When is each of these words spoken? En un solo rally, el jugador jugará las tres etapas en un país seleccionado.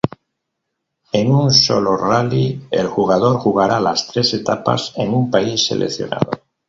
En 1.19 1.31
un 1.41 1.51
solo 1.51 1.95
rally, 1.95 2.67
el 2.71 2.87
jugador 2.87 3.37
jugará 3.37 3.79
las 3.79 4.07
tres 4.07 4.33
etapas 4.33 4.93
en 4.95 5.13
un 5.13 5.29
país 5.29 5.67
seleccionado. 5.67 6.41